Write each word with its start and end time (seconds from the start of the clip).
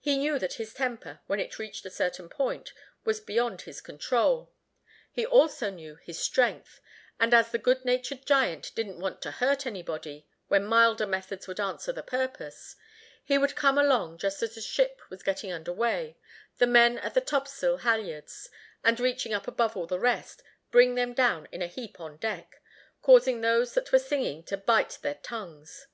He 0.00 0.18
knew 0.18 0.36
that 0.40 0.54
his 0.54 0.74
temper, 0.74 1.20
when 1.28 1.38
it 1.38 1.56
reached 1.60 1.86
a 1.86 1.90
certain 1.90 2.28
point, 2.28 2.72
was 3.04 3.20
beyond 3.20 3.62
his 3.62 3.80
control. 3.80 4.52
He 5.12 5.24
also 5.24 5.70
knew 5.70 5.94
his 6.02 6.18
strength; 6.20 6.80
and 7.20 7.32
as 7.32 7.52
the 7.52 7.58
good 7.58 7.84
natured 7.84 8.26
giant 8.26 8.74
didn't 8.74 8.98
want 8.98 9.22
to 9.22 9.30
hurt 9.30 9.66
anybody 9.66 10.26
when 10.48 10.64
milder 10.66 11.06
methods 11.06 11.46
would 11.46 11.60
answer 11.60 11.92
the 11.92 12.02
purpose, 12.02 12.74
he 13.22 13.38
would 13.38 13.54
come 13.54 13.78
along 13.78 14.18
just 14.18 14.42
as 14.42 14.56
the 14.56 14.60
ship 14.60 15.00
was 15.08 15.22
getting 15.22 15.52
under 15.52 15.72
way, 15.72 16.16
the 16.58 16.66
men 16.66 16.98
at 16.98 17.14
the 17.14 17.20
topsail 17.20 17.76
halyards, 17.76 18.50
and 18.82 18.98
reaching 18.98 19.32
up 19.32 19.46
above 19.46 19.76
all 19.76 19.86
the 19.86 20.00
rest, 20.00 20.42
bring 20.72 20.96
them 20.96 21.14
down 21.14 21.46
in 21.52 21.62
a 21.62 21.68
heap 21.68 22.00
on 22.00 22.16
deck, 22.16 22.60
causing 23.02 23.40
those 23.40 23.74
that 23.74 23.92
were 23.92 24.00
singing 24.00 24.42
to 24.42 24.56
bite 24.56 24.98
their 25.02 25.14
tongues. 25.22 25.86